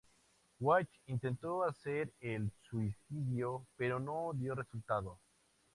White 0.59 0.99
intentó 1.05 1.61
de 1.61 1.69
hacer 1.69 2.11
el 2.21 2.51
"suicidio", 2.67 3.67
pero 3.77 3.99
no 3.99 4.31
dio 4.33 4.55
resultado. 4.55 5.19